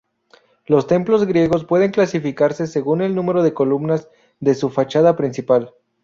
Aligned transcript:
Los 0.65 0.87
templos 0.87 1.27
griegos 1.27 1.63
pueden 1.63 1.91
clasificarse 1.91 2.65
según 2.65 3.03
el 3.03 3.13
número 3.13 3.43
de 3.43 3.53
columnas 3.53 4.09
de 4.39 4.55
su 4.55 4.71
fachada 4.71 5.15
principal. 5.15 5.75